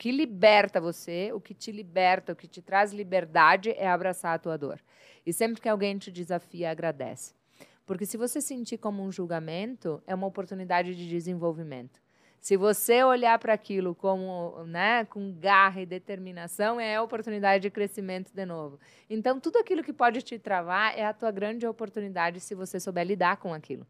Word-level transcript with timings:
que 0.00 0.10
liberta 0.10 0.80
você, 0.80 1.30
o 1.30 1.38
que 1.38 1.52
te 1.52 1.70
liberta, 1.70 2.32
o 2.32 2.36
que 2.36 2.48
te 2.48 2.62
traz 2.62 2.90
liberdade 2.90 3.68
é 3.72 3.86
abraçar 3.86 4.34
a 4.34 4.38
tua 4.38 4.56
dor. 4.56 4.80
E 5.26 5.30
sempre 5.30 5.60
que 5.60 5.68
alguém 5.68 5.98
te 5.98 6.10
desafia, 6.10 6.70
agradece. 6.70 7.34
Porque 7.84 8.06
se 8.06 8.16
você 8.16 8.40
sentir 8.40 8.78
como 8.78 9.02
um 9.02 9.12
julgamento, 9.12 10.02
é 10.06 10.14
uma 10.14 10.26
oportunidade 10.26 10.94
de 10.94 11.06
desenvolvimento. 11.06 12.00
Se 12.40 12.56
você 12.56 13.04
olhar 13.04 13.38
para 13.38 13.52
aquilo 13.52 13.94
como, 13.94 14.64
né, 14.64 15.04
com 15.04 15.34
garra 15.34 15.82
e 15.82 15.86
determinação, 15.86 16.80
é 16.80 16.98
oportunidade 16.98 17.60
de 17.60 17.70
crescimento 17.70 18.32
de 18.32 18.46
novo. 18.46 18.80
Então, 19.10 19.38
tudo 19.38 19.58
aquilo 19.58 19.84
que 19.84 19.92
pode 19.92 20.22
te 20.22 20.38
travar 20.38 20.96
é 20.98 21.04
a 21.04 21.12
tua 21.12 21.30
grande 21.30 21.66
oportunidade 21.66 22.40
se 22.40 22.54
você 22.54 22.80
souber 22.80 23.06
lidar 23.06 23.36
com 23.36 23.52
aquilo. 23.52 23.86